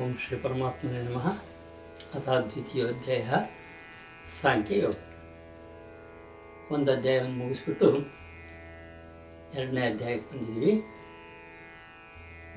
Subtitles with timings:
[0.00, 1.26] ಓಂ ಶ್ರೀ ಪರಮಾತ್ಮನೇ ನಮಃ.
[2.14, 3.22] ಅಥ ಸಾಂಖ್ಯ
[4.40, 4.94] ಸಾಂಖ್ಯಯೋಗ
[6.72, 7.88] ಒಂದು ಅಧ್ಯಾಯವನ್ನು ಮುಗಿಸ್ಬಿಟ್ಟು
[9.54, 10.74] ಎರಡನೇ ಅಧ್ಯಾಯಕ್ಕೆ ಬಂದಿದ್ವಿ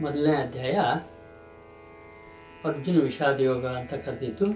[0.01, 0.75] ಮೊದಲನೇ ಅಧ್ಯಾಯ
[2.69, 4.47] ಅರ್ಜುನ ವಿಷಾದ ಯೋಗ ಅಂತ ಕರೆದಿತ್ತು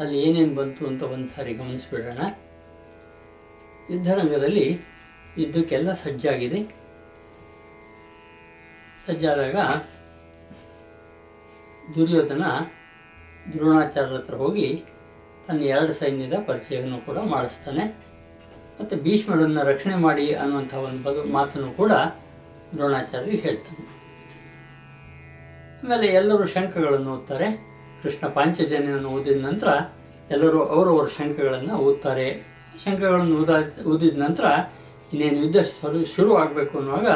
[0.00, 2.22] ಅಲ್ಲಿ ಏನೇನು ಬಂತು ಅಂತ ಒಂದು ಸಾರಿ ಗಮನಿಸಿಬಿಡೋಣ.
[3.90, 4.66] ಯುದ್ಧರಂಗದಲ್ಲಿ
[5.38, 6.60] ಯುದ್ಧಕ್ಕೆಲ್ಲ ಸಜ್ಜಾಗಿದೆ.
[9.06, 9.56] ಸಜ್ಜಾದಾಗ
[11.94, 12.44] ದುರ್ಯೋಧನ
[13.52, 14.68] ದ್ರೋಣಾಚಾರ್ಯರ ಹತ್ರ ಹೋಗಿ
[15.46, 17.84] ತನ್ನ ಎರಡು ಸೈನ್ಯದ ಪರಿಚಯವನ್ನು ಕೂಡ ಮಾಡಿಸ್ತಾನೆ.
[18.78, 21.92] ಮತ್ತು ಭೀಷ್ಮರನ್ನು ರಕ್ಷಣೆ ಮಾಡಿ ಅನ್ನುವಂಥ ಒಂದು ಬದು ಮಾತನ್ನು ಕೂಡ
[22.74, 23.84] ದ್ರೋಣಾಚಾರ್ಯರಿಗೆ ಹೇಳ್ತಾನೆ
[25.82, 27.48] ಆಮೇಲೆ ಎಲ್ಲರೂ ಶಂಖಗಳನ್ನು ಓದ್ತಾರೆ.
[28.02, 29.68] ಕೃಷ್ಣ ಪಾಂಚಜನ್ಯವನ್ನು ಓದಿದ ನಂತರ
[30.30, 32.26] ಎಲ್ಲರೂ ಅವರವರ ಶಂಖಗಳನ್ನು ಓದ್ತಾರೆ.
[32.84, 33.52] ಶಂಖಗಳನ್ನು ಓದ,
[33.86, 34.46] ಓದಿದ ನಂತರ
[35.12, 35.56] ಇನ್ನೇನು ಯುದ್ಧ
[36.16, 37.08] ಶುರು ಆಗಬೇಕು ಅನ್ನುವಾಗ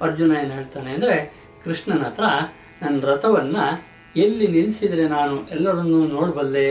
[0.00, 1.16] ಅರ್ಜುನ ಏನು ಹೇಳ್ತಾನೆ ಅಂದರೆ
[1.64, 2.26] ಕೃಷ್ಣನ ಹತ್ರ
[2.82, 3.64] ನನ್ನ ರಥವನ್ನು
[4.22, 6.66] ಎಲ್ಲಿ ನಿಲ್ಲಿಸಿದರೆ ನಾನು ಎಲ್ಲರನ್ನೂ ನೋಡಬಲ್ಲೆ,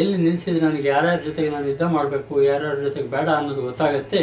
[0.00, 4.22] ಎಲ್ಲಿ ನಿಲ್ಲಿಸಿದರೆ ನನಗೆ ಯಾರ್ಯಾರ ಜೊತೆಗೆ ನಾನು ಯುದ್ಧ ಮಾಡಬೇಕು, ಯಾರ್ಯಾರ ಜೊತೆಗೆ ಬೇಡ ಅನ್ನೋದು ಗೊತ್ತಾಗುತ್ತೆ,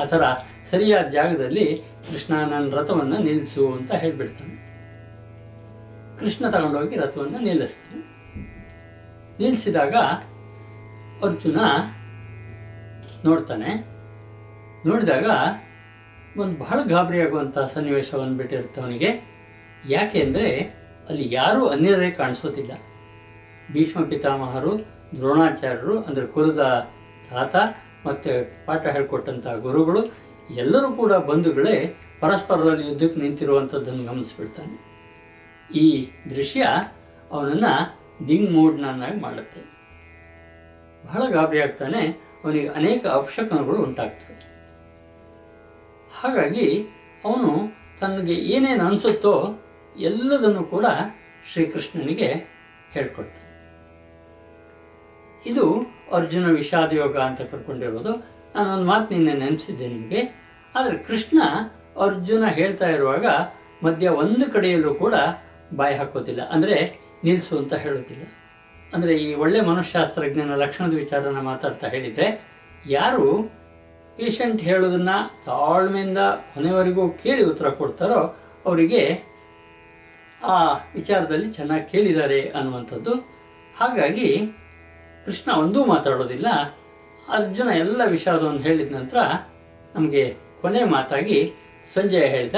[0.00, 0.22] ಆ ಥರ
[0.70, 1.66] ಸರಿಯಾದ ಜಾಗದಲ್ಲಿ
[2.08, 4.54] ಕೃಷ್ಣ ನನ್ನ ರಥವನ್ನು ನಿಲ್ಲಿಸು ಅಂತ ಹೇಳಿಬಿಡ್ತಾನೆ.
[6.20, 8.02] ಕೃಷ್ಣ ತಗೊಂಡೋಗಿ ರಥವನ್ನು ನಿಲ್ಲಿಸ್ತಾನೆ.
[9.40, 9.94] ನಿಲ್ಲಿಸಿದಾಗ
[11.26, 11.58] ಅರ್ಜುನ
[13.24, 13.72] ನೋಡ್ತಾನೆ.
[14.86, 15.26] ನೋಡಿದಾಗ
[16.40, 19.10] ಒಂದು ಬಹಳ ಗಾಬರಿಯಾಗುವಂಥ ಸನ್ನಿವೇಶವನ್ನು ಬಿಟ್ಟಿರುತ್ತೆ ಅವನಿಗೆ.
[19.88, 20.48] ಯಾಕೆ ಅಂದರೆ
[21.08, 22.72] ಅಲ್ಲಿ ಯಾರೂ ಅನ್ಯರೇ ಕಾಣಿಸೋದಿಲ್ಲ
[23.72, 24.72] ಭೀಷ್ಮ ಪಿತಾಮಹರು,
[25.16, 26.62] ದ್ರೋಣಾಚಾರ್ಯರು, ಅಂದರೆ ಕುಲದ
[27.30, 27.54] ತಾತ
[28.06, 28.32] ಮತ್ತು
[28.66, 30.00] ಪಾಠ ಹೇಳಿಕೊಟ್ಟಂಥ ಗುರುಗಳು,
[30.62, 31.76] ಎಲ್ಲರೂ ಕೂಡ ಬಂಧುಗಳೇ
[32.20, 34.74] ಪರಸ್ಪರರಲ್ಲಿ ಯುದ್ಧಕ್ಕೆ ನಿಂತಿರುವಂಥದ್ದನ್ನು ಗಮನಿಸ್ಬಿಡ್ತಾನೆ.
[35.70, 35.86] ಈ
[36.30, 36.62] ದೃಶ್ಯ
[37.30, 37.72] ಅವನನ್ನು
[38.28, 39.60] ದಿಂಗ್ ಮೂಡ್ನನ್ನಾಗಿ ಮಾಡುತ್ತೆ.
[41.06, 42.02] ಬಹಳ ಗಾಬರಿ ಆಗ್ತಾನೆ,
[42.44, 44.36] ಅವನಿಗೆ ಅನೇಕ ಅಪಶಕನಗಳು ಉಂಟಾಗ್ತವೆ.
[46.20, 46.66] ಹಾಗಾಗಿ
[47.24, 47.50] ಅವನು
[48.00, 49.34] ತನಗೆ ಏನೇನು ಅನಿಸುತ್ತೋ
[50.00, 50.86] ಎಲ್ಲದನ್ನು ಕೂಡ
[51.52, 52.28] ಶ್ರೀಕೃಷ್ಣನಿಗೆ
[52.92, 53.48] ಹೇಳ್ಕೊಡ್ತಾನೆ
[55.46, 55.64] ಇದು
[56.12, 58.12] ಅರ್ಜುನ ವಿಷಾದ ಯೋಗ ಅಂತ ಕರ್ಕೊಂಡಿರೋದು.
[58.56, 60.20] ನಾನು ಒಂದು ಮಾತು ನಿನ್ನೆ ನೆನೆಸಿದ್ದೆ ನಿಮಗೆ.
[60.76, 61.40] ಆದರೆ ಕೃಷ್ಣ
[62.00, 63.26] ಅರ್ಜುನ ಹೇಳ್ತಾ ಇರುವಾಗ
[63.84, 65.14] ಮಧ್ಯ ಒಂದು ಕಡೆಯಲ್ಲೂ ಕೂಡ
[65.76, 66.50] ಬಾಯಿ ಹಾಕೋದಿಲ್ಲ.
[66.50, 66.76] ಅಂದರೆ
[67.24, 68.22] ನಿಲ್ಲಿಸು ಅಂತ ಹೇಳೋದಿಲ್ಲ.
[68.94, 72.46] ಅಂದರೆ ಈ ಒಳ್ಳೆ ಮನಃಶಾಸ್ತ್ರಜ್ಞನ ಲಕ್ಷಣದ ವಿಚಾರನ ಮಾತಾಡ್ತಾ ಹೇಳಿದರೆ,
[72.86, 73.42] ಯಾರು
[74.16, 76.18] ಪೇಷಂಟ್ ಹೇಳೋದನ್ನು ತಾಳ್ಮೆಯಿಂದ
[76.54, 78.36] ಕೊನೆವರೆಗೂ ಕೇಳಿ ಉತ್ತರ ಕೊಡ್ತಾರೋ
[78.66, 79.31] ಅವರಿಗೆ
[80.42, 80.56] ಆ
[80.94, 83.14] ವಿಚಾರದಲ್ಲಿ ಚೆನ್ನಾಗಿ ಕೇಳಿದ್ದಾರೆ ಅನ್ನುವಂಥದ್ದು.
[83.76, 84.28] ಹಾಗಾಗಿ
[85.26, 86.48] ಕೃಷ್ಣ ಒಂದೂ ಮಾತಾಡೋದಿಲ್ಲ.
[87.28, 89.18] ಅರ್ಜುನ ಎಲ್ಲ ವಿಷಾದವನ್ನು ಹೇಳಿದ ನಂತರ
[89.94, 90.24] ನಮಗೆ
[90.62, 91.38] ಕೊನೆ ಮಾತಾಗಿ
[91.94, 92.54] ಸಂಜಯ ಹೇಳಿದ,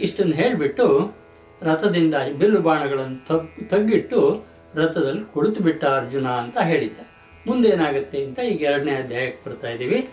[0.00, 1.14] ಇಷ್ಟನ್ನು ಹೇಳಿಬಿಟ್ಟು
[1.62, 4.20] ರಥದಿಂದ ಬಿಲ್ಲು ಬಾಣಗಳನ್ನು ತಗ್, ತಗ್ಗಿಟ್ಟು
[4.74, 7.00] ರಥದಲ್ಲಿ ಕುಳಿತು ಬಿಟ್ಟ ಅರ್ಜುನ ಅಂತ ಹೇಳಿದ್ದ.
[7.46, 10.08] ಮುಂದೇನಾಗುತ್ತೆ ಅಂತ ಈಗ ಎರಡನೇ ಅಧ್ಯಾಯಕ್ಕೆ ಬರ್ತಾ ಇದ್ದೀವಿ.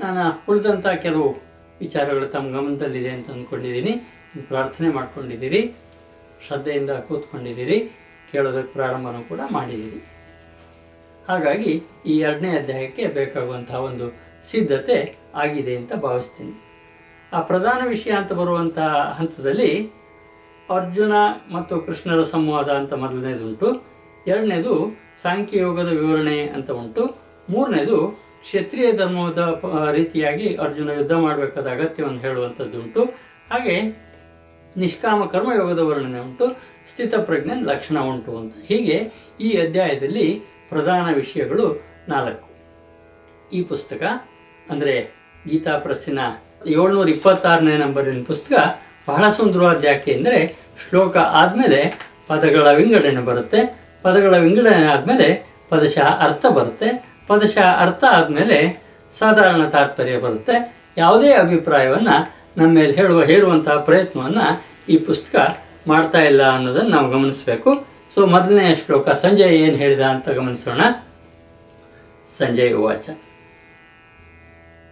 [0.00, 1.28] ನಾನು ಉಳಿದಂಥ ಕೆಲವು
[1.80, 3.94] ವಿಚಾರಗಳು ತಮ್ಮ ಗಮನದಲ್ಲಿದೆ ಅಂತ ಅಂದ್ಕೊಂಡಿದ್ದೀನಿ.
[4.48, 5.74] ಪ್ರಾರ್ಥನೆ ಮಾಡ್ಕೊಂಡಿದ್ದೀರಿ.
[6.46, 7.78] ಶ್ರದ್ಧೆಯಿಂದ ಕೂತ್ಕೊಂಡಿದ್ದೀರಿ,
[8.32, 10.00] ಕೇಳೋದಕ್ಕೆ ಪ್ರಾರಂಭನೂ ಕೂಡ ಮಾಡಿದ್ದೀರಿ.
[11.28, 11.72] ಹಾಗಾಗಿ
[12.10, 14.06] ಈ ಎರಡನೇ ಅಧ್ಯಾಯಕ್ಕೆ ಬೇಕಾಗುವಂತಹ ಒಂದು
[14.48, 14.96] ಸಿದ್ಧತೆ
[15.42, 16.54] ಆಗಿದೆ ಅಂತ ಭಾವಿಸ್ತೀನಿ.
[17.36, 19.70] ಆ ಪ್ರಧಾನ ವಿಷಯ ಅಂತ ಬರುವಂತಹ ಹಂತದಲ್ಲಿ
[20.76, 21.14] ಅರ್ಜುನ
[21.54, 23.68] ಮತ್ತು ಕೃಷ್ಣರ ಸಂವಾದ ಅಂತ ಮೊದಲನೇದುಂಟು,
[24.32, 24.74] ಎರಡನೇದು
[25.22, 27.04] ಸಾಂಖ್ಯಯೋಗದ ವಿವರಣೆ ಅಂತ ಉಂಟು,
[27.52, 27.96] ಮೂರನೇದು
[28.44, 29.42] ಕ್ಷತ್ರಿಯ ಧರ್ಮದ
[29.96, 33.02] ರೀತಿಯಾಗಿ ಅರ್ಜುನ ಯುದ್ಧ ಮಾಡಬೇಕಾದ ಅಗತ್ಯವನ್ನು ಹೇಳುವಂಥದ್ದುಂಟು.
[33.52, 33.74] ಹಾಗೆ
[34.82, 36.46] ನಿಷ್ಕಾಮ ಕರ್ಮಯೋಗದ ವರ್ಣನೆ ಉಂಟು
[36.90, 38.54] ಸ್ಥಿತಪ್ರಜ್ಞೆ ಲಕ್ಷಣ ಉಂಟು ಅಂತ.
[38.68, 38.96] ಹೀಗೆ
[39.46, 40.26] ಈ ಅಧ್ಯಾಯದಲ್ಲಿ
[40.70, 41.66] ಪ್ರಧಾನ ವಿಷಯಗಳು
[42.12, 42.48] ನಾಲ್ಕು.
[43.56, 44.02] ಈ ಪುಸ್ತಕ,
[44.72, 44.94] ಅಂದರೆ
[45.50, 46.18] ಗೀತಾ ಪ್ರಸ್ಸಿನ
[46.74, 48.54] ಏಳ್ನೂರ ಇಪ್ಪತ್ತಾರನೇ ನಂಬರಿನ ಪುಸ್ತಕ,
[49.08, 50.38] ಬಹಳ ಸುಂದರವಾದ ಯಾಕೆ ಅಂದರೆ
[50.82, 51.80] ಶ್ಲೋಕ ಆದಮೇಲೆ
[52.28, 53.60] ಪದಗಳ ವಿಂಗಡಣೆ ಬರುತ್ತೆ.
[54.04, 55.28] ಪದಗಳ ವಿಂಗಡಣೆ ಆದಮೇಲೆ
[55.72, 56.88] ಪದಶಃ ಅರ್ಥ ಬರುತ್ತೆ.
[57.28, 58.58] ಪದಶಃ ಅರ್ಥ ಆದಮೇಲೆ
[59.12, 60.56] ಸಾಧಾರಣ ತಾತ್ಪರ್ಯ ಬರುತ್ತೆ.
[61.02, 62.16] ಯಾವುದೇ ಅಭಿಪ್ರಾಯವನ್ನು
[62.56, 64.46] ನಮ್ಮ ಮೇಲೆ ಹೇಳುವ, ಹೇರುವಂತಹ ಪ್ರಯತ್ನವನ್ನು
[64.92, 65.34] ಈ ಪುಸ್ತಕ
[65.90, 67.70] ಮಾಡ್ತಾ ಇಲ್ಲ ಅನ್ನೋದನ್ನು ನಾವು ಗಮನಿಸಬೇಕು.
[68.14, 70.82] ಸೊ ಮೊದಲನೆಯ ಶ್ಲೋಕ, ಸಂಜಯ್ ಏನು ಹೇಳಿದ ಅಂತ ಗಮನಿಸೋಣ.
[72.38, 73.06] ಸಂಜಯ್ ವಾಚ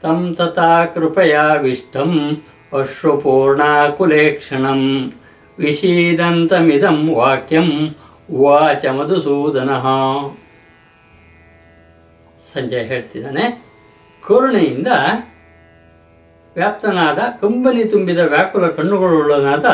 [0.02, 2.12] ತಂ ತಥಾ ಕೃಪಯಾವಿಷ್ಟಂ
[2.78, 4.80] ಅಶ್ವಪೂರ್ಣಾಕುಲೇಕ್ಷಣಂ
[5.58, 7.68] ವಿಷೀದಂತಮಿದಂ ವಾಕ್ಯಂ
[8.44, 9.86] ವಾಚ ಮಧುಸೂದನಃ.
[12.52, 13.44] ಸಂಜಯ್ ಹೇಳ್ತಿದ್ದಾನೆ,
[14.22, 14.88] ಕರುಣೆಯಿಂದ
[16.56, 19.66] ವ್ಯಾಪ್ತನಾದ ಕಂಬನಿ ತುಂಬಿದ ವ್ಯಾಕುಲ ಕಣ್ಣುಗಳುಳ್ಳನಾದ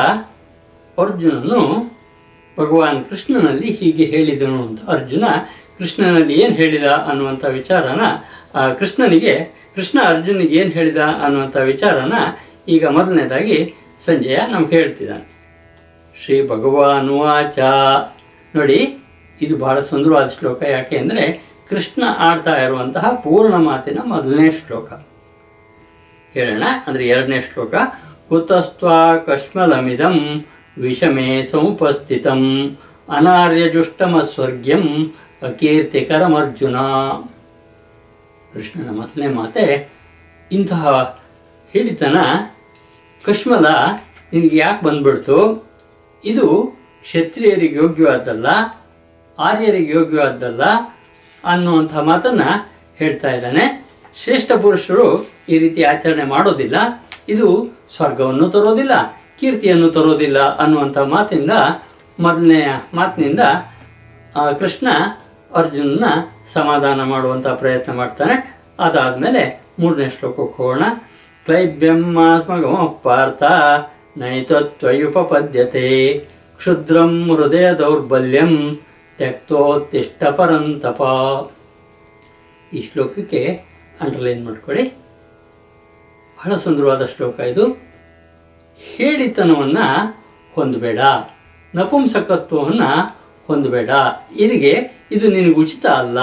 [0.98, 1.60] ಅರ್ಜುನನು
[2.56, 4.78] ಭಗವಾನ್ ಕೃಷ್ಣನಲ್ಲಿ ಹೀಗೆ ಹೇಳಿದನು ಅಂತ.
[4.90, 5.24] ಅರ್ಜುನ,
[5.78, 6.86] ಕೃಷ್ಣನಲ್ಲಿ ಏನು ಹೇಳಿದ?
[7.10, 8.02] ಅನ್ನುವಂಥ ವಿಚಾರನ
[8.78, 9.34] ಕೃಷ್ಣನಿಗೆ,
[9.74, 11.00] ಕೃಷ್ಣ ಅರ್ಜುನಿಗೆ ಏನು ಹೇಳಿದ?
[11.24, 12.14] ಅನ್ನುವಂಥ ವಿಚಾರನ
[12.68, 13.58] ಈಗ ಮೊದಲನೇದಾಗಿ
[14.06, 15.26] ಸಂಜಯ ನಮ್ಗೆ ಹೇಳ್ತಿದ್ದಾನೆ.
[16.16, 17.58] ಶ್ರೀ ಭಗವಾನುವಾಚ
[18.54, 18.80] ನೋಡಿ,
[19.40, 20.60] ಇದು ಬಹಳ ಸುಂದರವಾದ ಶ್ಲೋಕ.
[20.76, 21.24] ಯಾಕೆ ಅಂದರೆ
[21.70, 24.90] ಕೃಷ್ಣ ಆಡ್ತಾ ಇರುವಂತಹ ಪೂರ್ಣ ಮಾತಿನ ಮೊದಲನೇ ಶ್ಲೋಕ.
[26.38, 27.74] ಹೇಳೋಣ ಅಂದರೆ ಎರಡನೇ ಶ್ಲೋಕ,
[28.28, 30.16] ಕುತಸ್ತ್ವಾ ಕಶ್ಮಲಮಿದಂ
[30.76, 32.42] ವಿಷಮೇ ಸಮುಪಸ್ಥಿತಂ
[33.16, 34.84] ಅನಾರ್ಯಜುಷ್ಟಮ ಸ್ವರ್ಗ್ಯಂ
[35.48, 36.76] ಅಕೀರ್ತಿಕರಮರ್ಜುನ
[38.52, 39.66] ಕೃಷ್ಣನ ಮೊದಲನೇ ಮಾತೆ,
[40.50, 40.84] ಇಂತಹ
[41.72, 42.18] ಹಿಡಿತನ
[43.24, 43.66] ಕಶ್ಮಲ
[44.32, 45.38] ನಿನಗೆ ಯಾಕೆ ಬಂದ್ಬಿಡ್ತು?
[46.24, 46.46] ಇದು
[47.06, 48.46] ಕ್ಷತ್ರಿಯರಿಗೆ ಯೋಗ್ಯವಾದ್ದಲ್ಲ
[49.38, 50.62] ಆರ್ಯರಿಗೆ ಯೋಗ್ಯವಾದ್ದಲ್ಲ
[51.44, 52.48] ಅನ್ನುವಂಥ ಮಾತನ್ನು
[53.00, 53.64] ಹೇಳ್ತಾ ಇದ್ದಾನೆ.
[54.22, 55.06] ಶ್ರೇಷ್ಠ ಪುರುಷರು
[55.48, 56.76] ಈ ರೀತಿ ಆಚರಣೆ ಮಾಡೋದಿಲ್ಲ.
[57.34, 57.48] ಇದು
[57.96, 58.94] ಸ್ವರ್ಗವನ್ನು ತರೋದಿಲ್ಲ,
[59.40, 61.52] ಕೀರ್ತಿಯನ್ನು ತರೋದಿಲ್ಲ ಅನ್ನುವಂಥ ಮಾತಿಂದ,
[62.18, 63.42] ಮೊದಲನೆಯ ಮಾತಿನಿಂದ
[64.60, 64.88] ಕೃಷ್ಣ
[65.54, 66.06] ಅರ್ಜುನನ
[66.54, 68.36] ಸಮಾಧಾನ ಮಾಡುವಂಥ ಪ್ರಯತ್ನ ಮಾಡ್ತಾನೆ.
[68.80, 69.42] ಅದಾದಮೇಲೆ
[69.78, 70.82] ಮೂರನೇ ಶ್ಲೋಕಕ್ಕೆ ಹೋಗೋಣ.
[71.46, 73.42] ಕ್ಲೈಬ್ಯಮ್ಮಾಸ್ಮಗಮ ಪಾರ್ಥ,
[74.20, 75.86] ನೈತತ್ವಯುಪಪದ್ಯತೆ,
[76.58, 78.52] ಕ್ಷುದ್ರಂ ಹೃದಯ ದೌರ್ಬಲ್ಯಂ
[79.18, 81.00] ತಕ್ತೋತ್ತಿಷ್ಟ ಪರಂತಪ.
[82.72, 83.42] ಈ ಶ್ಲೋಕಕ್ಕೆ
[84.00, 84.82] ಅಂಡರ್ಲೈನ್ ಮಾಡ್ಕೊಳ್ಳಿ?
[86.38, 87.88] ಬಹಳ ಸುಂದರವಾದ ಶ್ಲೋಕ ಇದು.
[88.96, 90.18] ಹೇಳಿತನವನ್ನು
[90.54, 90.98] ಹೊಂದಬೇಡ.
[91.74, 93.90] ನಪುಂಸಕತ್ವವನ್ನು ಹೊಂದಬೇಡ.
[94.36, 96.18] ಇದಿಗೆ, ಇದು ನಿನಗೆ ಉಚಿತ ಅಲ್ಲ.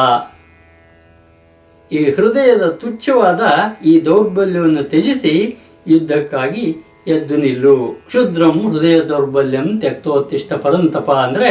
[1.92, 3.42] ಈ ಹೃದಯದ ತುಚ್ಛವಾದ
[3.86, 5.58] ಈ ದೌರ್ಬಲ್ಯವನ್ನು ತ್ಯಜಿಸಿ
[5.88, 8.04] ಯುದ್ಧಕ್ಕಾಗಿ ಎದ್ದು ನಿಲ್ಲು.
[8.08, 11.50] ಕ್ಷುದ್ರಂ ಹೃದಯ ದೌರ್ಬಲ್ಯಂ ತೆಕ್ತೋತ್ತಿಷ್ಟ ಪದಂತಪ ಅಂದರೆ,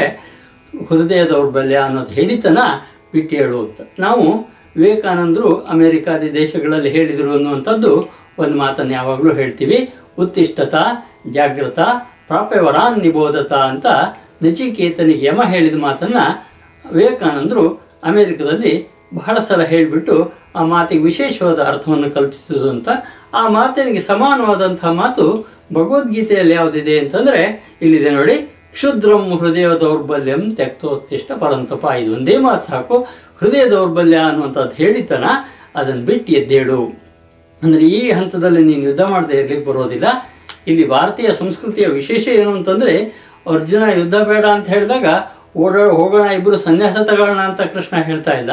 [0.88, 2.58] ಹೃದಯ ದೌರ್ಬಲ್ಯ ಅನ್ನೋದು ಹೇಳಿತನ
[3.12, 3.80] ಬಿಟ್ಟು ಹೇಳು ಅಂತ.
[3.98, 9.94] ನಾವು ವಿವೇಕಾನಂದರು ಅಮೆರಿಕಾದಿ ದೇಶಗಳಲ್ಲಿ ಹೇಳಿದರು ಅನ್ನುವಂಥದ್ದು ಒಂದು ಮಾತನ್ನು ಯಾವಾಗಲೂ ಹೇಳ್ತೀವಿ.
[10.18, 10.74] ಉತ್ತಿಷ್ಟತ
[11.30, 11.78] ಜಾಗೃತ
[12.26, 13.86] ಪ್ರಾಪ್ಯವರಾನ್ ನಿಬೋಧತ ಅಂತ
[14.42, 16.48] ನಚಿಕೇತನಿಗೆ ಯಮ ಹೇಳಿದ ಮಾತನ್ನು
[16.92, 22.88] ವಿವೇಕಾನಂದರು ಅಮೆರಿಕದಲ್ಲಿ ಬಹಳ ಸಲ ಹೇಳಿಬಿಟ್ಟು ಆ ಮಾತಿಗೆ ವಿಶೇಷವಾದ ಅರ್ಥವನ್ನು ಕಲ್ಪಿಸುವುದು ಅಂತ.
[23.34, 28.53] ಆ ಮಾತಿನಿಗೆ ಸಮಾನವಾದಂತಹ ಮಾತು ಭಗವದ್ಗೀತೆಯಲ್ಲಿ ಯಾವುದಿದೆ ಅಂತಂದರೆ ಇಲ್ಲಿದೆ ನೋಡಿ.
[28.74, 31.84] ಕ್ಷುದ್ರಂ ಹೃದಯ ದೌರ್ಬಲ್ಯಂ ತೆಕ್ತೋತ್ತಿಷ್ಟ ಪರಂತಪ.
[32.00, 32.96] ಇದು ಒಂದೇ ಮಾತು ಸಾಕು.
[33.40, 35.24] ಹೃದಯ ದೌರ್ಬಲ್ಯ ಅನ್ನುವಂಥದ್ದು ಹೇಳಿತನ,
[35.74, 36.80] ಅದನ್ನು ಬಿಟ್ಟು ಎದ್ದೇಳು.
[37.62, 40.06] ಅಂದರೆ ಈ ಹಂತದಲ್ಲಿ ನೀನು ಯುದ್ಧ ಮಾಡದೆ ಇರಲಿಕ್ಕೆ ಬರೋದಿಲ್ಲ.
[40.66, 42.94] ಇಲ್ಲಿ ಭಾರತೀಯ ಸಂಸ್ಕೃತಿಯ ವಿಶೇಷ ಏನು ಅಂತಂದರೆ,
[43.54, 45.06] ಅರ್ಜುನ ಯುದ್ಧ ಬೇಡ ಅಂತ ಹೇಳಿದಾಗ,
[45.56, 48.52] ಓಡಾಡ ಹೋಗೋಣ ಇಬ್ಬರು ಸನ್ಯಾಸ ತಗೋಣ ಅಂತ ಕೃಷ್ಣ ಹೇಳ್ತಾ ಇಲ್ಲ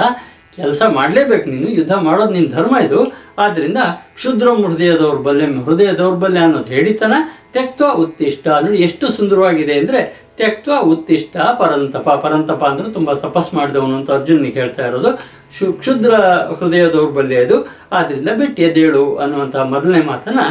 [0.57, 3.01] ಕೆಲಸ ಮಾಡಲೇಬೇಕು ನೀನು, ಯುದ್ಧ ಮಾಡೋದು ನಿನ್ನ ಧರ್ಮ ಇದು.
[3.43, 3.79] ಆದ್ದರಿಂದ
[4.17, 7.13] ಕ್ಷುದ್ರ ಹೃದಯ ದೌರ್ಬಲ್ಯ ಹೃದಯ ದೌರ್ಬಲ್ಯ ಅನ್ನೋದು ಹೇಳಿತನ
[7.55, 10.01] ತೆಕ್ತ್ವ ಉತ್ತಿಷ್ಟ ನೋಡಿ ಎಷ್ಟು ಸುಂದರವಾಗಿದೆ ಅಂದರೆ
[10.39, 12.07] ತೆಕ್ತ್ವ ಉತ್ತಿಷ್ಟ ಪರಂತಪ.
[12.23, 15.11] ಪರಂತಪ ಅಂದರೆ ತುಂಬ ತಪಸ್ ಮಾಡಿದವನು ಅಂತ ಅರ್ಜುನಿಗೆ ಹೇಳ್ತಾ ಇರೋದು.
[15.55, 16.13] ಶು ಕ್ಷುದ್ರ
[16.59, 17.57] ಹೃದಯ ದೌರ್ಬಲ್ಯ ಇದು.
[17.97, 20.43] ಆದ್ದರಿಂದ ಬಿಟ್ಟು ಎದ್ದೇಳು ಅನ್ನುವಂಥ ಮೊದಲನೇ ಮಾತನ್ನ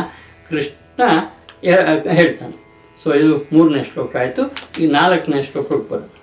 [0.48, 1.02] ಕೃಷ್ಣ
[2.18, 2.56] ಹೇಳ್ತಾನೆ.
[3.02, 4.42] ಸೊ ಇದು ಮೂರನೇ ಶ್ಲೋಕ ಆಯಿತು.
[4.80, 6.16] ಈ ನಾಲ್ಕನೇ ಶ್ಲೋಕಕ್ಕೆ ಬರೋದು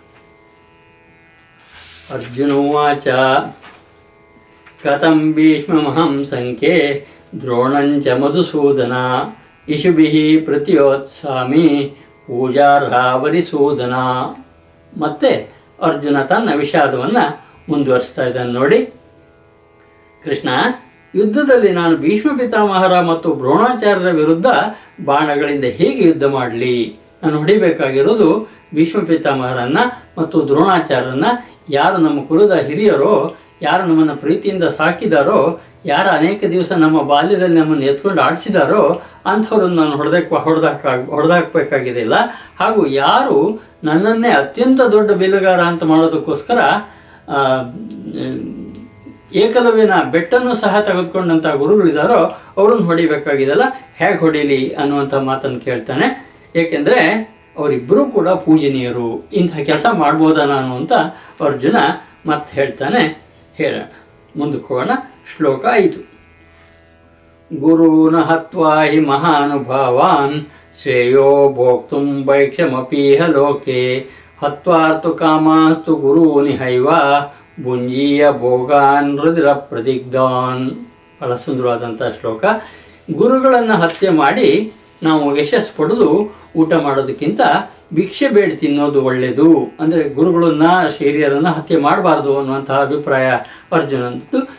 [2.15, 3.07] ಅರ್ಜುನೋವಾಚ
[4.87, 6.75] ಕಥಂ ಭೀಷ್ಮಮಹಂ ಸಂಖ್ಯೆ
[7.41, 8.95] ದ್ರೋಣಂಚ ಮಧುಸೂದನ,
[9.67, 10.09] ಇಶುಭಿ
[10.45, 11.67] ಪ್ರತಿಯೋತ್ಸಾಮಿ
[12.27, 13.95] ಪೂಜಾರ್ಹಾವರಿಸೂದನ
[14.93, 15.31] ಮತ್ತೆ
[15.81, 17.23] ಅರ್ಜುನ ತನ್ನ ವಿಷಾದವನ್ನು
[17.69, 18.79] ಮುಂದುವರಿಸ್ತಾ ಇದ್ದಾನೆ ನೋಡಿ.
[20.23, 20.49] ಕೃಷ್ಣ,
[21.13, 24.47] ಯುದ್ಧದಲ್ಲಿ ನಾನು ಭೀಷ್ಮ ಪಿತಾಮಹರ ಮತ್ತು ದ್ರೋಣಾಚಾರ್ಯರ ವಿರುದ್ಧ
[25.05, 26.75] ಬಾಣಗಳಿಂದ ಹೇಗೆ ಯುದ್ಧ ಮಾಡಲಿ?
[27.23, 28.29] ನಾನು ಹೊಡಿಬೇಕಾಗಿರೋದು
[28.75, 29.79] ಭೀಷ್ಮ ಪಿತಾಮಹರನ್ನ
[30.17, 31.27] ಮತ್ತು ದ್ರೋಣಾಚಾರ್ಯರನ್ನ
[31.69, 33.13] ಯಾರು ನಮ್ಮ ಕುಲದ ಹಿರಿಯರೋ
[33.61, 40.35] ಯಾರು ನಮ್ಮನ್ನು ಪ್ರೀತಿಯಿಂದ ಸಾಕಿದಾರೋ, ಯಾರು ಅನೇಕ ದಿವಸ ನಮ್ಮ ಬಾಲ್ಯದಲ್ಲಿ ನಮ್ಮನ್ನು ಎತ್ಕೊಂಡು ಆಡಿಸಿದಾರೋ, ಅಂಥವ್ರನ್ನ ನಾನು ಹೊಡೆದಕ್ಕೆ
[40.35, 42.13] ಹೊಡೆದಾಕ ಹೊಡೆದಾಕಬೇಕಾಗಿದೆ ಇಲ್ಲ
[42.59, 46.59] ಹಾಗೂ ಯಾರು ನನ್ನನ್ನೇ ಅತ್ಯಂತ ದೊಡ್ಡ ಬೆಲೆಗಾರ ಅಂತ ಮಾಡೋದಕ್ಕೋಸ್ಕರ
[49.33, 52.19] ಏಕಲವ್ಯನ ಬೆಟ್ಟನ್ನು ಸಹ ತೆಗೆದುಕೊಂಡಂಥ ಗುರುಗಳಿದಾರೋ,
[52.57, 53.65] ಅವ್ರನ್ನ ಹೊಡಿಬೇಕಾಗಿದೆಲ್ಲ
[53.95, 56.07] ಹೇಗೆ ಹೊಡೀಲಿ ಅನ್ನುವಂಥ ಮಾತನ್ನು ಕೇಳ್ತಾನೆ.
[56.55, 56.99] ಏಕೆಂದರೆ
[57.57, 59.29] ಅವರಿಬ್ಬರೂ ಕೂಡ ಪೂಜನೀಯರು.
[59.33, 60.93] ಇಂಥ ಕೆಲಸ ಮಾಡ್ಬೋದಾ ನಾನು ಅಂತ
[61.43, 61.77] ಅರ್ಜುನ
[62.25, 63.26] ಮತ್ತೆ ಹೇಳ್ತಾನೆ.
[63.57, 63.81] ಹೇಳೋಣ
[64.35, 64.91] ಮುಂದಕ್ಕೆ ಹೋಗೋಣ
[65.37, 65.99] ಶ್ಲೋಕ ಐದು.
[67.59, 70.45] ಗುರೂನ ಹತ್ವಾ ಹಿ ಮಹಾನುಭಾವಾನ್
[70.81, 74.05] ಶ್ರೇಯೋ ಭೋಕ್ತು ವೈಕ್ಷಮಪೀಹ ಲೋಕೆ.
[74.43, 76.87] ಹತ್ವಾರ್ತು ಕಾಮಾಸ್ತು ಗುರೂನಿ ಹೈವ
[77.63, 80.71] ಭುಂಜೀಯ ಭೋಗಾನ್ ಹೃದಯ ಪ್ರದಿಗ್ಧಾನ್.
[81.21, 82.45] ಬಹಳ ಸುಂದರವಾದಂಥ ಶ್ಲೋಕ.
[83.15, 84.73] ಗುರುಗಳನ್ನು ಹತ್ಯೆ ಮಾಡಿ
[85.03, 87.41] ನಾವು ಯಶಸ್ಸು ಪಡೆದು ಊಟ ಮಾಡೋದಕ್ಕಿಂತ
[87.93, 90.63] ಭಿಕ್ಷೆ ಬೇಡಿ ತಿನ್ನೋದು ಒಳ್ಳೆಯದು ಅಂದರೆ ಗುರುಗಳನ್ನ
[90.99, 93.31] ಶರೀರನ್ನು ಹತ್ಯೆ ಮಾಡಬಾರ್ದು ಅನ್ನುವಂತಹ ಅಭಿಪ್ರಾಯ
[93.71, 94.49] ಅರ್ಜುನಂದು.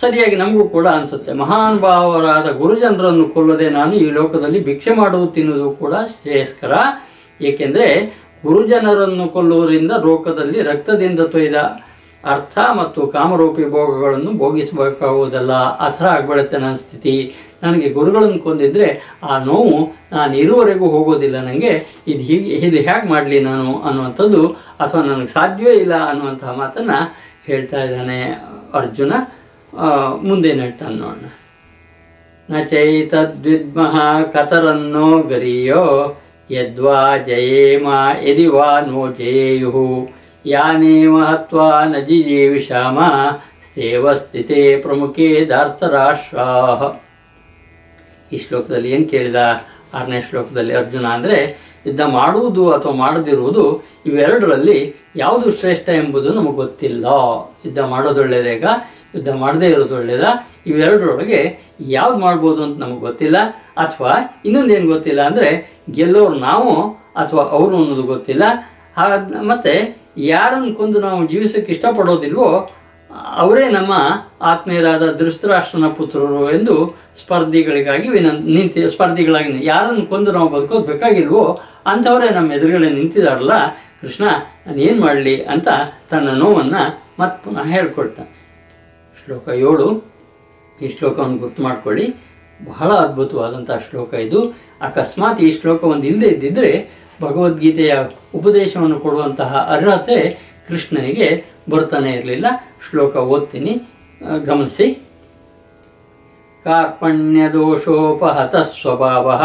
[0.00, 1.32] ಸರಿಯಾಗಿ ನಮಗೂ ಕೂಡ ಅನಿಸುತ್ತೆ.
[1.32, 6.72] ಮಹಾನುಭಾವರಾದ ಗುರುಜನರನ್ನು ಕೊಲ್ಲದೆ ನಾನು ಈ ಲೋಕದಲ್ಲಿ ಭಿಕ್ಷೆ ಮಾಡುವುದು, ತಿನ್ನುವುದು ಕೂಡ ಶ್ರೇಯಸ್ಕರ.
[7.40, 11.54] ಏಕೆಂದರೆ ಗುರುಜನರನ್ನು ಕೊಲ್ಲುವುದರಿಂದ ಲೋಕದಲ್ಲಿ ರಕ್ತದಿಂದ ತೊಯ್ದ
[12.24, 15.50] ಅರ್ಥ ಮತ್ತು ಕಾಮರೂಪಿ ಭೋಗಗಳನ್ನು ಭೋಗಿಸಬೇಕಾಗುವುದಲ್ಲ.
[15.50, 17.34] ಆ ಥರ ಆಗ್ಬಿಡುತ್ತೆ ಸ್ಥಿತಿ.
[17.64, 18.88] ನನಗೆ ಗುರುಗಳನ್ನು ಕೊಂದಿದ್ರೆ
[19.22, 19.78] ಆ ನೋವು
[20.12, 21.36] ನಾನು ಇರುವವರೆಗೂ ಹೋಗೋದಿಲ್ಲ.
[21.40, 21.72] ನನಗೆ
[22.08, 24.42] ಇದು ಹೀಗೆ, ಇದು ಹೇಗೆ ಮಾಡಲಿ ನಾನು ಅನ್ನುವಂಥದ್ದು
[24.80, 26.98] ಅಥವಾ ನನಗೆ ಸಾಧ್ಯವೇ ಇಲ್ಲ ಅನ್ನುವಂತಹ ಮಾತನ್ನು
[27.46, 28.20] ಹೇಳ್ತಾ ಇದ್ದಾನೆ
[28.74, 29.12] ಅರ್ಜುನ.
[30.22, 31.30] ಮುಂದೆ ಹೇಳ್ತಾನೆ ನೋಡೋಣ.
[32.50, 33.96] ನ ಚೈತದ್ವಿದ್ಮಃ
[34.32, 35.84] ಕತರನ್ನೋ ಗರಿಯೋ,
[36.50, 37.88] ಯದ್ವಾ ಜಯೇಮ
[38.22, 39.84] ಯದಿ ವಾ ನೋ ಜಯೇಯು.
[40.46, 42.98] ಯಾನೇ ಮಹತ್ವ ನ ಜಿಜೀವಿಷಾಮ
[43.66, 46.82] ಸ್ಥೇವ ಸ್ಥಿತೇ ಪ್ರಮುಖೇ ಧಾರ್ತರಾಷ್ಟ್ರಾಹ.
[48.32, 49.40] ಈ ಶ್ಲೋಕದಲ್ಲಿ ಏನು ಕೇಳಿದ?
[49.94, 51.38] ಆರನೇ ಶ್ಲೋಕದಲ್ಲಿ, ಅರ್ಜುನ ಅಂದರೆ,
[51.86, 53.64] ಯುದ್ಧ ಮಾಡುವುದು ಅಥವಾ ಮಾಡದಿರುವುದು
[54.06, 54.78] ಇವೆರಡರಲ್ಲಿ
[55.16, 57.06] ಯಾವುದು ಶ್ರೇಷ್ಠ ಎಂಬುದು ನಮಗೆ ಗೊತ್ತಿಲ್ಲ.
[57.64, 58.64] ಯುದ್ಧ ಮಾಡೋದು ಒಳ್ಳೆಯದೇಗ
[59.14, 60.28] ಯುದ್ಧ ಮಾಡದೇ ಇರೋದು ಒಳ್ಳೆಯದ
[60.66, 61.40] ಇವೆರಡರೊಳಗೆ
[61.80, 63.36] ಯಾವ್ದು ಮಾಡ್ಬೋದು ಅಂತ ನಮಗೆ ಗೊತ್ತಿಲ್ಲ.
[63.76, 64.14] ಅಥವಾ
[64.44, 65.50] ಇನ್ನೊಂದೇನು ಗೊತ್ತಿಲ್ಲ ಅಂದರೆ,
[65.90, 66.70] ಗೆಲ್ಲೋರು ನಾವು
[67.22, 68.42] ಅಥವಾ ಅವರು ಅನ್ನೋದು ಗೊತ್ತಿಲ್ಲ.
[69.50, 69.74] ಮತ್ತು
[70.18, 72.48] ಯಾರನ್ನು ಕೊಂದು ನಾವು ಜೀವಿಸೋಕ್ಕೆ ಇಷ್ಟಪಡೋದಿಲ್ವೋ
[73.42, 73.92] ಅವರೇ ನಮ್ಮ
[74.42, 76.74] ಆತ್ಮೀಯರಾದ ಧೃಷ್ಟರಾಷ್ಟ್ರನ ಪುತ್ರರು ಎಂದು
[77.20, 81.44] ಸ್ಪರ್ಧಿಗಳಿಗಾಗಿ ವಿನ, ನಿಂತಿ, ಸ್ಪರ್ಧಿಗಳಾಗಿ ಯಾರನ್ನು ಕೊಂದು ನಾವು ಬದುಕೋದು ಬೇಕಾಗಿಲ್ವೋ
[81.86, 83.54] ಅಂಥವರೇ ನಮ್ಮ ಎದುರುಗಡೆ ನಿಂತಿದಾರಲ್ಲ,
[84.00, 84.24] ಕೃಷ್ಣ
[84.66, 85.68] ನಾನು ಏನು ಮಾಡಲಿ ಅಂತ
[86.10, 86.82] ತನ್ನ ನೋವನ್ನು
[87.18, 88.30] ಮತ್ತೆ ಪುನಃ ಹೇಳ್ಕೊಳ್ತಾನೆ.
[89.24, 89.88] ಶ್ಲೋಕ ಏಳು,
[90.80, 92.06] ಈ ಶ್ಲೋಕವನ್ನು ಗುರ್ತು ಮಾಡ್ಕೊಳ್ಳಿ.
[92.60, 94.40] ಬಹಳ ಅದ್ಭುತವಾದಂಥ ಶ್ಲೋಕ ಇದು.
[94.80, 96.70] ಅಕಸ್ಮಾತ್ ಈ ಶ್ಲೋಕ ಒಂದು ಇಲ್ಲದೆ ಇದ್ದಿದ್ರೆ
[97.22, 97.94] ಭಗವದ್ಗೀತೆಯ
[98.34, 100.18] ಉಪದೇಶವನ್ನು ಕೊಡುವಂತಹ ಅರ್ಹತೆ
[100.68, 101.28] ಕೃಷ್ಣನಿಗೆ
[101.70, 102.46] ಬರ್ತಾನೆ ಇರಲಿಲ್ಲ.
[102.90, 103.80] ಶ್ಲೋಕ ಓದ್ತೀನಿ.
[104.44, 104.94] ಗಮನಿಸಿ.
[106.64, 109.40] ಕಾರ್ಪಣ್ಯ ದೋಷೋಪಹತ ಸ್ವಭಾವ.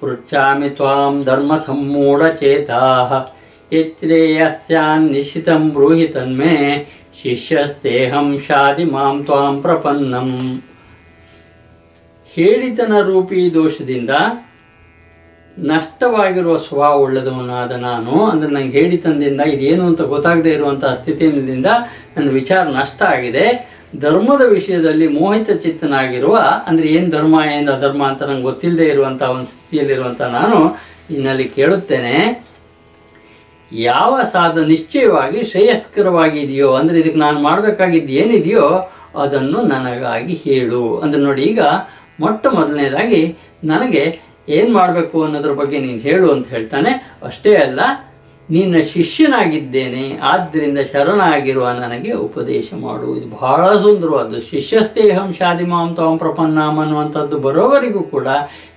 [0.00, 3.24] ಪೃಚ್ಛಾಮಿ ತ್ವಾಂ ಧರ್ಮ ಸಮ್ಮೂಢಚೇತಾ
[3.72, 6.88] ಯತ್ರೇಯಸ್ಯಾನ್ ನಿಶ್ಚಿತ ಬ್ರೂಹಿ ತನ್ಮೇ.
[7.22, 10.62] ಶಿಷ್ಯಸ್ತೇಹಂ ಶಾದಿ ಮಾಂ ತ್ವಾಂ ಪ್ರಪನ್ನಂ.
[12.34, 14.10] ಹೇಳಿತನ ರೂಪಿ ದೋಷದಿಂದ
[15.64, 21.66] ನಷ್ಟವಾಗಿರುವ ಸ್ವಭಾವ ಉಳ್ಳದವನಾದ ನಾನು, ಅಂದ್ರೆ ನಂಗೆ ಹೇಳಿತನದಿಂದ ಇದೇನು ಅಂತ ಗೊತ್ತಾಗದೇ ಇರುವಂತಹ ಸ್ಥಿತಿಯಿಂದ
[22.16, 23.70] ನನ್ನ ವಿಚಾರ ನಷ್ಟ ಆಗಿದೆ.
[23.98, 30.26] ಧರ್ಮದ ವಿಷಯದಲ್ಲಿ ಮೋಹಿತ ಚಿತ್ತನಾಗಿರುವ, ಅಂದ್ರೆ ಏನು ಧರ್ಮ, ಏನು ಅಧರ್ಮ ಅಂತ ನಂಗೆ ಗೊತ್ತಿಲ್ಲದೆ ಇರುವಂತಹ ಒಂದು ಸ್ಥಿತಿಯಲ್ಲಿರುವಂತಹ
[30.26, 30.76] ನಾನು
[31.10, 32.46] ನಿನ್ನಲ್ಲಿ ಕೇಳುತ್ತೇನೆ.
[33.72, 40.98] ಯಾವ ಸಾಧ ನಿಶ್ಚಯವಾಗಿ ಶ್ರೇಯಸ್ಕರವಾಗಿದೆಯೋ ಅಂದ್ರೆ ಇದಕ್ಕೆ ನಾನು ಮಾಡಬೇಕಾಗಿದ್ದು ಏನಿದೆಯೋ ಅದನ್ನು ನನಗಾಗಿ ಹೇಳು.
[40.98, 41.60] ಅಂದ್ರೆ ನೋಡಿ, ಈಗ
[42.20, 44.20] ಮೊಟ್ಟ ಮೊದಲನೇದಾಗಿ ನನಗೆ
[44.58, 46.92] ಏನು ಮಾಡಬೇಕು ಅನ್ನೋದ್ರ ಬಗ್ಗೆ ನೀನು ಹೇಳು ಅಂತ ಹೇಳ್ತಾನೆ.
[47.22, 47.80] ಅಷ್ಟೇ ಅಲ್ಲ,
[48.48, 53.08] ನಿನ್ನ ಶಿಷ್ಯನಾಗಿದ್ದೇನೆ ಆದ್ದರಿಂದ ಶರಣಾಗಿರುವ ನನಗೆ ಉಪದೇಶ ಮಾಡು.
[53.16, 54.38] ಇದು ಬಹಳ ಸುಂದರವಾದ್ದು.
[54.50, 58.28] ಶಿಷ್ಯಸ್ತೇಹಂ ಶಾದಿಮಾಂ ತಾಂ ಪ್ರಪನ್ನಾಮ್ ಅನ್ನುವಂಥದ್ದು ಬರೋವರಿಗೂ ಕೂಡ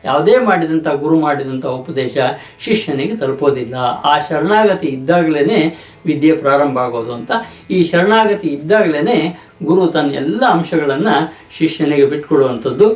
[0.05, 2.17] ಯಾವುದೇ ಮಾಡಿದಂಥ, ಗುರು ಮಾಡಿದಂಥ ಉಪದೇಶ
[2.65, 3.75] ಶಿಷ್ಯನಿಗೆ ತಲುಪೋದಿಲ್ಲ.
[4.11, 5.59] ಆ ಶರಣಾಗತಿ ಇದ್ದಾಗಲೇ
[6.05, 7.31] ವಿದ್ಯೆ ಪ್ರಾರಂಭ ಆಗೋದು ಅಂತ.
[7.71, 9.17] ಈ ಶರಣಾಗತಿ ಇದ್ದಾಗಲೇ
[9.63, 11.15] ಗುರು ತನ್ನ ಎಲ್ಲ ಅಂಶಗಳನ್ನು
[11.57, 12.87] ಶಿಷ್ಯನಿಗೆ ಬಿಟ್ಕೊಡುವಂಥದ್ದು.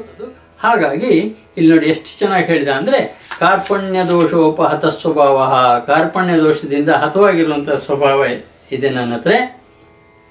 [0.63, 1.13] ಹಾಗಾಗಿ
[1.57, 5.37] ಇಲ್ಲಿ ನೋಡಿ ಎಷ್ಟು ಚೆನ್ನಾಗಿ ಹೇಳಿದ ಅಂದರೆ ಕಾರ್ಪಣ್ಯ ದೋಷೋಪಹತ ಸ್ವಭಾವ.
[5.87, 8.25] ಕಾರ್ಪಣ್ಯ ದೋಷದಿಂದ ಹತವಾಗಿರುವಂಥ ಸ್ವಭಾವ
[8.71, 9.31] ಇದೆ ನನ್ನ ಹತ್ರ.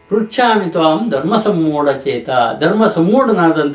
[0.09, 1.37] ಪೃಚ್ಛಾಮಿ ತ್ವಾಂ ಧರ್ಮ
[2.04, 2.28] ಚೇತ.
[2.61, 2.88] ಧರ್ಮ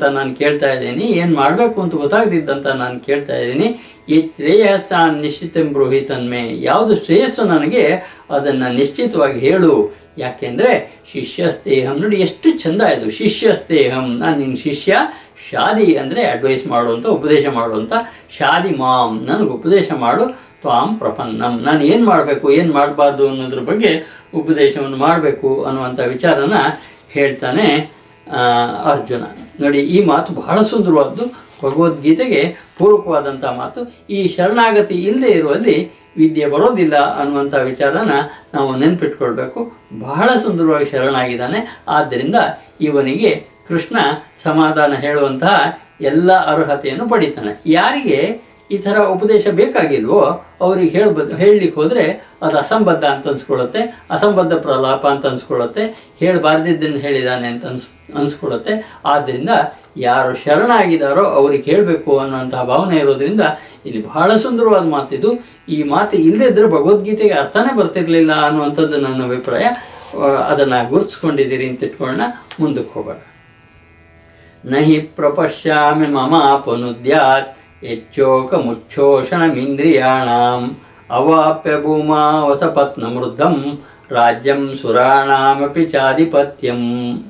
[0.04, 1.04] ನಾನು ಕೇಳ್ತಾ ಇದ್ದೀನಿ.
[1.04, 3.80] ಏನು ಮಾಡಬೇಕು ಅಂತ ಗೊತ್ತಾಗದಿದ್ದಂತ ನಾನು ಕೇಳ್ತಾ ಇದ್ದೀನಿ.
[4.08, 6.62] ಈ ಶ್ರೇಯಸ್ಸ ನಿಶ್ಚಿತ ಬ್ರೂಹಿ ತನ್ಮೆ.
[6.62, 9.96] ಯಾವುದು ಶ್ರೇಯಸ್ಸು ನನಗೆ ಅದನ್ನು ನಿಶ್ಚಿತವಾಗಿ ಹೇಳು.
[10.18, 12.02] ಯಾಕೆಂದರೆ ಶಿಷ್ಯಸ್ತೇಹಂ.
[12.02, 13.10] ನೋಡಿ ಎಷ್ಟು ಚಂದ ಇದು.
[13.10, 14.18] ಶಿಷ್ಯಸ್ತೇಹಂ.
[14.18, 14.96] ನಾನು ನಿನ್ನ ಶಿಷ್ಯ.
[15.50, 17.92] ಶಾದಿ ಅಂದರೆ ಅಡ್ವೈಸ್ ಮಾಡುವಂಥ ಉಪದೇಶ ಮಾಡುವಂಥ
[18.38, 20.24] ಶಾದಿ ಮಾಮ್ ನನಗೆ ಉಪದೇಶ ಮಾಡು,
[20.62, 21.54] ತ್ವಾಂ ಪ್ರಪನ್ನಂ.
[21.66, 23.92] ನಾನು ಏನು ಮಾಡಬೇಕು, ಏನು ಮಾಡಬಾರ್ದು ಅನ್ನೋದ್ರ ಬಗ್ಗೆ
[24.40, 26.56] ಉಪದೇಶವನ್ನು ಮಾಡಬೇಕು ಅನ್ನುವಂಥ ವಿಚಾರನ
[27.16, 27.66] ಹೇಳ್ತಾನೆ
[28.92, 29.22] ಅರ್ಜುನ.
[29.62, 31.24] ನೋಡಿ, ಈ ಮಾತು ಬಹಳ ಸುಂದರವಾದ್ದು.
[31.62, 32.40] ಭಗವದ್ಗೀತೆಗೆ
[32.78, 33.80] ಪೂರಕವಾದಂಥ ಮಾತು.
[34.10, 35.76] ಈ ಶರಣಾಗತಿ ಇಲ್ಲದೆ ಇರುವಲ್ಲಿ
[36.20, 38.14] ವಿದ್ಯೆ ಬರೋದಿಲ್ಲ ಅನ್ನುವಂಥ ವಿಚಾರನ
[38.54, 39.60] ನಾವು ನೆನಪಿಟ್ಕೊಳ್ಬೇಕು.
[40.06, 41.60] ಬಹಳ ಸುಂದರವಾಗಿ ಶರಣಾಗಿದ್ದಾನೆ.
[41.88, 42.36] ಆದ್ದರಿಂದ
[42.88, 43.30] ಇವನಿಗೆ
[43.68, 43.96] ಕೃಷ್ಣ
[44.44, 45.56] ಸಮಾಧಾನ ಹೇಳುವಂತಹ
[46.00, 47.52] ಎಲ್ಲ ಅರ್ಹತೆಯನ್ನು ಪಡಿತಾನೆ.
[47.66, 48.18] ಯಾರಿಗೆ
[48.74, 50.20] ಈ ಥರ ಉಪದೇಶ ಬೇಕಾಗಿಲ್ವೋ
[50.64, 52.04] ಅವ್ರಿಗೆ ಹೇಳ್ಬ, ಹೇಳಲಿಕ್ಕೆ ಹೋದರೆ
[52.42, 55.82] ಅದು ಅಸಂಬದ್ಧ ಅಂತ ಅನ್ಸ್ಕೊಳ್ಳುತ್ತೆ, ಅಸಂಬದ್ಧ ಪ್ರಲಾಪ ಅಂತ ಅನ್ಸ್ಕೊಳ್ಳುತ್ತೆ,
[56.20, 57.88] ಹೇಳಬಾರ್ದಿದ್ದನ್ನು ಹೇಳಿದಾನೆ ಅಂತ ಅನ್ಸ್,
[58.20, 58.74] ಅನ್ಸ್ಕೊಳ್ಳುತ್ತೆ.
[59.04, 59.50] ಆದ್ದರಿಂದ
[59.96, 63.40] ಯಾರು ಶರಣಾಗಿದ್ದಾರೋ ಅವ್ರಿಗೆ ಹೇಳಬೇಕು ಅನ್ನುವಂತಹ ಭಾವನೆ ಇರೋದ್ರಿಂದ
[63.86, 65.32] ಇಲ್ಲಿ ಬಹಳ ಸುಂದರವಾದ ಮಾತಿದು.
[65.68, 69.66] ಈ ಮಾತು ಇಲ್ಲದೇ ಇದ್ರೆ ಭಗವದ್ಗೀತೆಗೆ ಅರ್ಥನೇ ಬರ್ತಿರಲಿಲ್ಲ ಅನ್ನುವಂಥದ್ದು ನನ್ನ ಅಭಿಪ್ರಾಯ.
[70.50, 72.22] ಅದನ್ನ ಗುರುತಿಸ್ಕೊಂಡಿದ್ದೀರಿ ಅಂತ ಇಟ್ಕೊಳ್ಳೋಣ,
[72.60, 73.18] ಮುಂದಕ್ಕೆ ಹೋಗೋಣ.
[74.64, 80.76] ನಹಿ ಪ್ರಪಶ್ಯಾಮಿ ಮಮ ಪುನುದ್ಯಾತ್ ಹೆಚ್ಚೋಕಮುಚ್ಛೋಷಣಮಿಂದ್ರಿಯಾಣಾಂ
[81.10, 87.20] ಅವಾಪ್ಯ ಭೂಮಾ ವಸಪತ್ನಮೃದ್ಧಂ ರಾಜ್ಯಂ ಸುರಾಣಾಮಪಿ ಚಾಧಿಪತ್ಯಂ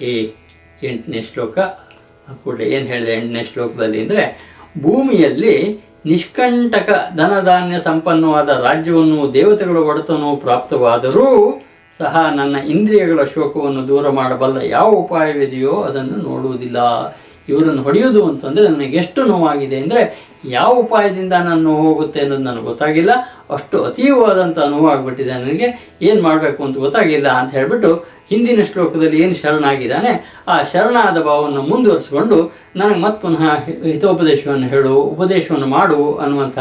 [0.00, 0.28] ಏ
[0.82, 1.58] ಎಂಟನೇ ಶ್ಲೋಕ
[2.44, 4.38] ಕೂಡ ಏನು ಹೇಳಿದೆ ಎಂಟನೇ ಶ್ಲೋಕದಲ್ಲಿ ಅಂದರೆ,
[4.82, 11.60] ಭೂಮಿಯಲ್ಲಿ ನಿಷ್ಕಂಟಕ ಧನಧಾನ್ಯ ಸಂಪನ್ನವಾದ ರಾಜ್ಯವನ್ನು ದೇವತೆಗಳ ಒಡೆತನವು ಪ್ರಾಪ್ತವಾದರೂ
[12.00, 16.78] ಸಹ ನನ್ನ ಇಂದ್ರಿಯಗಳ ಶೋಕವನ್ನು ದೂರ ಮಾಡಬಲ್ಲ ಯಾವ ಉಪಾಯವಿದೆಯೋ ಅದನ್ನು ನೋಡುವುದಿಲ್ಲ.
[17.50, 20.02] ಇವರನ್ನು ಹೊಡೆಯುವುದು ಅಂತಂದರೆ ನನಗೆ ಎಷ್ಟು ನೋವಾಗಿದೆ ಅಂದರೆ
[20.56, 23.12] ಯಾವ ಉಪಾಯದಿಂದ ನಾನು ಹೋಗುತ್ತೆ ಅನ್ನೋದು ನನಗೆ ಗೊತ್ತಾಗಿಲ್ಲ.
[23.54, 25.68] ಅಷ್ಟು ಅತೀವವಾದಂಥ ನೋವಾಗ್ಬಿಟ್ಟಿದೆ ನನಗೆ.
[26.08, 27.90] ಏನು ಮಾಡಬೇಕು ಅಂತ ಗೊತ್ತಾಗಿಲ್ಲ ಅಂತ ಹೇಳಿಬಿಟ್ಟು
[28.30, 30.12] ಹಿಂದಿನ ಶ್ಲೋಕದಲ್ಲಿ ಏನು ಶರಣಾಗಿದ್ದಾನೆ?
[30.48, 32.38] ಆ ಶರಣಾದ ಭಾವವನ್ನು ಮುಂದುವರಿಸಿಕೊಂಡು
[32.80, 33.42] ನನಗೆ ಮತ್ತೆ ಪುನಃ
[33.86, 36.58] ಹಿತೋಪದೇಶವನ್ನು ಹೇಳು, ಉಪದೇಶವನ್ನು ಮಾಡು ಅನ್ನುವಂಥ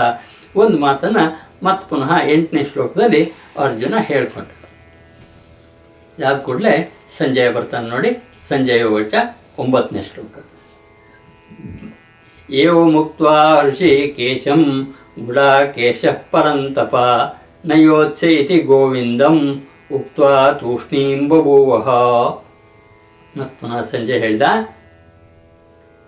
[0.56, 1.26] ಒಂದು ಮಾತನ್ನು
[1.68, 3.22] ಮತ್ತೆ ಪುನಃ ಎಂಟನೇ ಶ್ಲೋಕದಲ್ಲಿ
[3.66, 4.48] ಅರ್ಜುನ ಹೇಳ್ಕೊಂಡ.
[6.20, 6.72] ಇದಾದ ಕೂಡಲೇ
[7.18, 8.10] ಸಂಜಯ ಬರ್ತಾನೆ ನೋಡಿ,
[8.48, 9.14] ಸಂಜಯ ವಚ
[9.62, 10.34] ಒಂಬತ್ತನೇ ಶ್ಲೋಕ.
[12.50, 13.22] ಏವು ಮುಕ್ತ
[13.68, 14.64] ಋಷಿಕೇಶಂ
[15.26, 16.96] ಗುಡಾಕೇಶ ಪರಂತಪ
[17.70, 19.38] ನಯೋತ್ಸೆ ಇತಿ ಗೋವಿಂದಂ
[19.98, 20.20] ಉಕ್ತ
[20.62, 21.72] ತೂಷ್ಣೀಂ ಬಭೂವ
[23.38, 24.46] ಮತ್ತು ಪುನಃ ಸಂಜೆ ಹೇಳಿದ,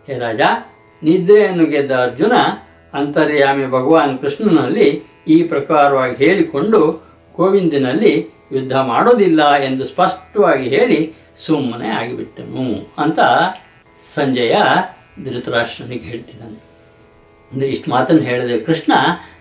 [0.07, 0.41] ಹೇ ರಾಜ,
[1.01, 2.33] ನಿದ್ರೆಯನ್ನು ಗೆದ್ದ ಅರ್ಜುನ
[2.93, 4.89] ಅಂತರ್ಯಾಮಿ ಭಗವಾನ್ ಕೃಷ್ಣನಲ್ಲಿ
[5.35, 6.81] ಈ ಪ್ರಕಾರವಾಗಿ ಹೇಳಿಕೊಂಡು
[7.35, 8.13] ಗೋವಿಂದನಲ್ಲಿ
[8.55, 10.99] ಯುದ್ಧ ಮಾಡೋದಿಲ್ಲ ಎಂದು ಸ್ಪಷ್ಟವಾಗಿ ಹೇಳಿ
[11.45, 12.65] ಸುಮ್ಮನೆ ಆಗಿಬಿಟ್ಟನು
[13.03, 13.19] ಅಂತ
[14.15, 14.55] ಸಂಜಯ
[15.25, 16.57] ಧೃತರಾಷ್ಟ್ರನಿಗೆ ಹೇಳ್ತಿದ್ದಾನೆ.
[17.51, 18.91] ಅಂದರೆ ಇಷ್ಟು ಮಾತನ್ನು ಹೇಳಿದೆ ಕೃಷ್ಣ,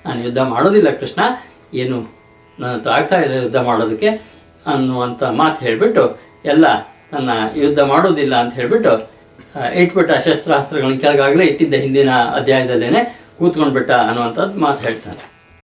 [0.06, 1.20] ನಾನು ಯುದ್ಧ ಮಾಡೋದಿಲ್ಲ ಕೃಷ್ಣ,
[1.82, 1.96] ಏನು
[2.58, 4.10] ನನ್ನ ಹತ್ರ ಆಗ್ತಾ ಇಲ್ಲ ಯುದ್ಧ ಮಾಡೋದಕ್ಕೆ
[4.72, 6.04] ಅನ್ನುವಂಥ ಮಾತು ಹೇಳಿಬಿಟ್ಟು,
[6.52, 6.66] ಎಲ್ಲ
[7.14, 7.30] ನನ್ನ
[7.62, 8.92] ಯುದ್ಧ ಮಾಡೋದಿಲ್ಲ ಅಂತ ಹೇಳಿಬಿಟ್ಟು
[9.82, 13.00] ಇಟ್ಬಿಟ್ಟ ಶಸ್ತ್ರಾಸ್ತ್ರಗಳನ್ನ ಕೆಳಗಾಗಲೇ ಇಟ್ಟಿದ್ದ ಹಿಂದಿನ ಅಧ್ಯಾಯದಲ್ಲೇನೆ
[13.38, 15.22] ಕೂತ್ಕೊಂಡ್ಬಿಟ್ಟ ಅನ್ನುವಂಥದ್ದು ಮಾತು ಹೇಳ್ತಾನೆ.